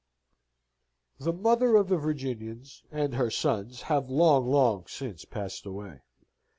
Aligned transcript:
The 1.19 1.31
mother 1.31 1.75
of 1.75 1.87
the 1.87 1.97
Virginians 1.97 2.81
and 2.91 3.13
her 3.13 3.29
sons 3.29 3.83
have 3.83 4.09
long 4.09 4.49
long 4.49 4.87
since 4.87 5.25
passed 5.25 5.67
away. 5.67 6.01